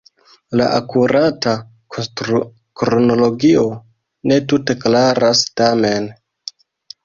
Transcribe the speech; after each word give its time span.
La 0.61 0.69
akurata 0.77 1.53
konstrukronologio 1.97 3.69
ne 4.33 4.41
tute 4.49 4.79
klaras 4.87 5.47
tamen. 5.63 6.13